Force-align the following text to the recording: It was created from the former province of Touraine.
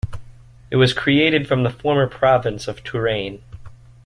It 0.71 0.77
was 0.77 0.93
created 0.93 1.47
from 1.47 1.61
the 1.61 1.69
former 1.69 2.07
province 2.07 2.67
of 2.67 2.83
Touraine. 2.83 3.43